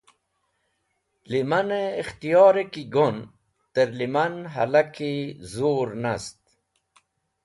[1.29, 3.17] Lẽmanẽ ikhtiyorẽ ki gon
[3.73, 5.13] tẽrlẽman hẽlaki
[5.53, 6.39] zur nast